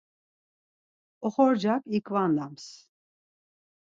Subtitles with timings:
[1.27, 2.65] Oxorcak iǩvandams.